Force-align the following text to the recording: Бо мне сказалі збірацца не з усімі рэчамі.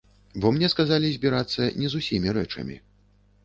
Бо 0.45 0.51
мне 0.55 0.69
сказалі 0.73 1.11
збірацца 1.19 1.69
не 1.83 1.87
з 1.95 2.03
усімі 2.03 2.29
рэчамі. 2.41 2.83